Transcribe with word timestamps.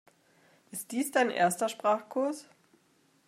Ist 0.71 0.93
dies 0.93 1.11
dein 1.11 1.29
erster 1.29 1.69
Sprachkurs? 1.69 2.49